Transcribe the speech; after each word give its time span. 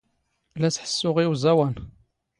ⵍⴰ 0.59 0.69
ⵙⵃⵙⵙⵓⵖ 0.75 1.15
ⵉ 1.21 1.25
ⵓⵥⴰⵡⴰⵏ. 1.31 1.73